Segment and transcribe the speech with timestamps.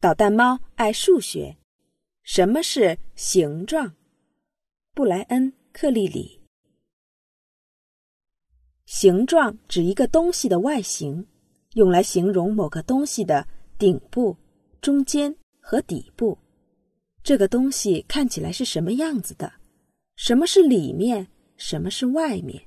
[0.00, 1.56] 捣蛋猫爱数学。
[2.22, 3.96] 什么是形状？
[4.94, 6.40] 布莱恩·克利里。
[8.86, 11.26] 形状指一个东西的外形，
[11.72, 13.44] 用来形容某个东西的
[13.76, 14.36] 顶部、
[14.80, 16.38] 中间和底部。
[17.24, 19.52] 这个东西看起来是什么样子的？
[20.14, 21.26] 什么是里面？
[21.56, 22.62] 什么是外面？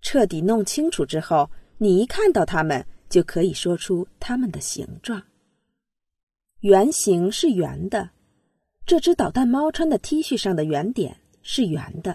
[0.00, 5.22] 彻底弄清楚之后，你一看到它们，就可以说出它们的形状。
[6.66, 8.10] 圆形是圆的，
[8.84, 12.12] 这只捣蛋猫穿的 T 恤上的圆点是圆的；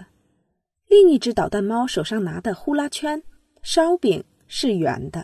[0.88, 3.22] 另一只捣蛋猫手上拿的呼啦圈、
[3.62, 5.22] 烧饼是圆的；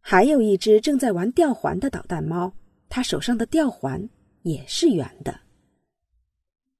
[0.00, 2.52] 还有一只正在玩吊环的捣蛋猫，
[2.88, 4.10] 它手上的吊环
[4.42, 5.42] 也是圆的。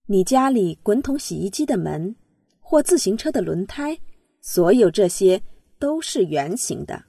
[0.06, 2.16] 你家里滚筒洗衣机的门，
[2.58, 3.96] 或自行车的轮胎，
[4.40, 5.40] 所有这些
[5.78, 7.04] 都是圆形的。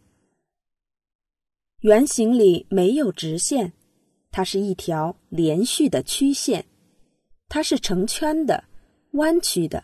[1.79, 3.73] 圆形里没有直线。
[4.31, 6.65] 它是一条连续的曲线，
[7.49, 8.63] 它是成圈的、
[9.11, 9.83] 弯曲的。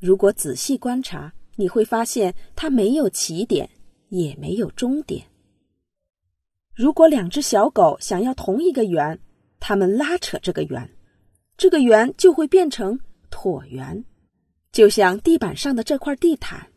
[0.00, 3.68] 如果仔细观察，你会发现它没有起点，
[4.08, 5.26] 也没有终点。
[6.74, 9.20] 如果两只小狗想要同一个圆，
[9.60, 10.90] 它们拉扯这个圆，
[11.58, 12.98] 这个圆就会变成
[13.30, 14.02] 椭圆，
[14.72, 16.68] 就像地板上的这块地毯。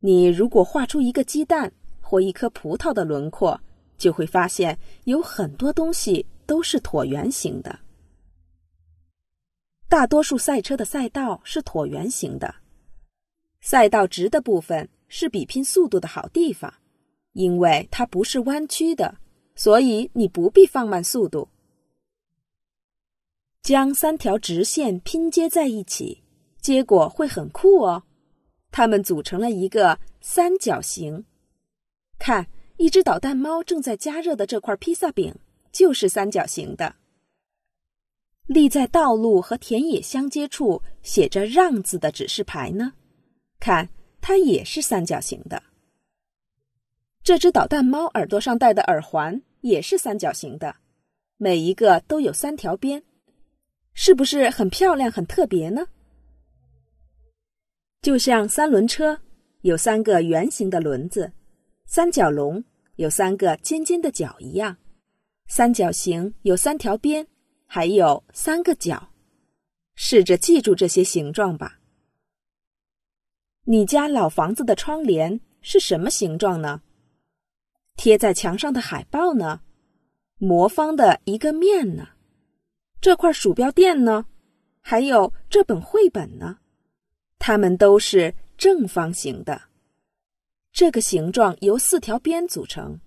[0.00, 3.60] 你如果画出一个鸡蛋或一颗葡萄的轮廓。
[4.04, 7.80] 就会发现有很多东西都是椭圆形的。
[9.88, 12.54] 大多数赛车的赛道是椭圆形的，
[13.62, 16.70] 赛道直的部分是比拼速度的好地方，
[17.32, 19.16] 因为它不是弯曲的，
[19.56, 21.48] 所以你不必放慢速度。
[23.62, 26.22] 将三条直线拼接在一起，
[26.60, 28.02] 结果会很酷哦，
[28.70, 31.24] 它们组成了一个三角形。
[32.18, 32.46] 看。
[32.84, 35.34] 一只捣蛋猫正在加热的这块披萨饼
[35.72, 36.96] 就是三角形的。
[38.44, 42.92] 立在道路和田野相接处写着“让”字的指示牌呢，
[43.58, 43.88] 看
[44.20, 45.62] 它也是三角形的。
[47.22, 50.76] 这只捣蛋猫耳朵上戴的耳环也是三角形的，
[51.38, 53.02] 每一个都有三条边，
[53.94, 55.86] 是不是很漂亮、很特别呢？
[58.02, 59.22] 就像三轮车
[59.62, 61.32] 有三个圆形的轮子。
[61.86, 62.64] 三角龙
[62.96, 64.76] 有三个尖尖的角一样，
[65.46, 67.26] 三角形有三条边，
[67.66, 69.10] 还有三个角。
[69.96, 71.78] 试着记住这些形状吧。
[73.64, 76.82] 你家老房子的窗帘是什么形状呢？
[77.96, 79.60] 贴在墙上的海报呢？
[80.38, 82.08] 魔方的一个面呢？
[83.00, 84.26] 这块鼠标垫呢？
[84.80, 86.58] 还有这本绘本呢？
[87.38, 89.62] 它们都是正方形的。
[90.74, 92.98] 这个形状由四条边组成，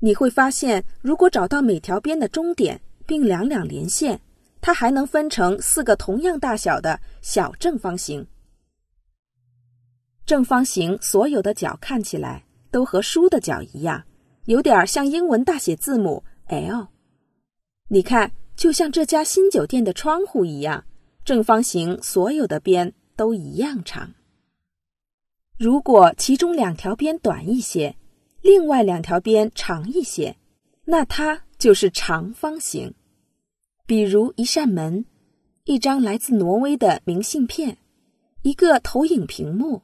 [0.00, 4.20] 你会发现，如果找到每条边的终点并两两连线，
[4.60, 8.26] 它还能分成四个同样大小的小正方形。
[10.26, 14.04] 正方形所有的角看起来都和书的角一样，
[14.44, 16.88] 有点像英文大写字母 L。
[17.88, 20.84] 你看，就像这家新酒店的窗户一样，
[21.24, 24.12] 正方形所有的边都一样长。
[25.56, 27.94] 如果其中两条边短一些，
[28.42, 30.36] 另外两条边长一些，
[30.84, 32.92] 那它就是长方形。
[33.86, 35.04] 比如一扇门、
[35.64, 37.78] 一张来自挪威的明信片、
[38.42, 39.80] 一个投影屏幕、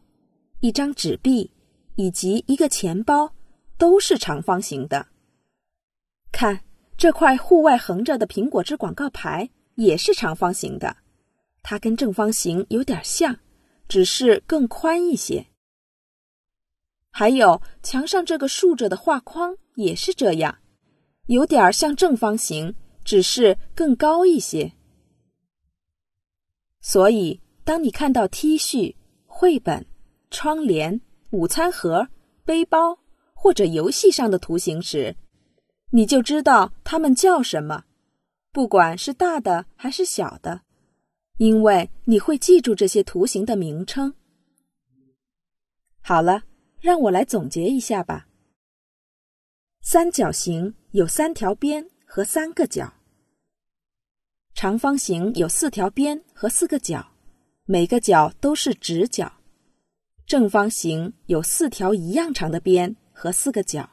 [0.58, 1.52] 一张纸币
[1.94, 3.32] 以及一个钱包，
[3.78, 5.06] 都是长方形的。
[6.32, 6.60] 看
[6.96, 10.96] 这块户外横着的苹果汁广告牌也是长方形的，
[11.62, 13.38] 它跟正方形有点像，
[13.86, 15.46] 只是更宽一些。
[17.10, 20.58] 还有墙上这个竖着的画框也是这样，
[21.26, 24.72] 有点像正方形，只是更高一些。
[26.80, 28.94] 所以，当你看到 T 恤、
[29.26, 29.84] 绘本、
[30.30, 31.00] 窗帘、
[31.30, 32.08] 午餐盒、
[32.44, 32.98] 背包
[33.34, 35.16] 或者游戏上的图形时，
[35.90, 37.84] 你就知道它们叫什么，
[38.52, 40.62] 不管是大的还是小的，
[41.36, 44.14] 因为你会记住这些图形的名称。
[46.00, 46.44] 好了。
[46.80, 48.26] 让我来总结一下吧。
[49.82, 52.92] 三角形有三条边和三个角，
[54.54, 57.12] 长方形有四条边和四个角，
[57.64, 59.32] 每个角都是直角。
[60.26, 63.90] 正方形有四条一样长的边和四个角，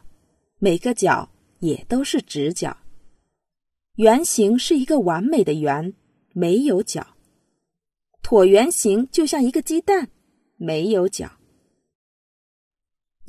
[0.59, 1.29] 每个角
[1.59, 2.77] 也都是直角。
[3.95, 5.93] 圆形是一个完美的圆，
[6.33, 7.15] 没有角。
[8.21, 10.09] 椭圆形就像一个鸡蛋，
[10.57, 11.36] 没有角。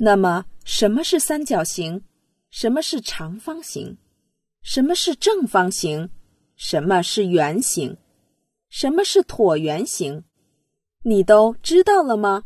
[0.01, 2.03] 那么，什么是三角形？
[2.49, 3.97] 什么是长方形？
[4.61, 6.09] 什么是正方形？
[6.55, 7.97] 什么是圆形？
[8.69, 10.23] 什么是椭圆形？
[11.03, 12.45] 你都知道了吗？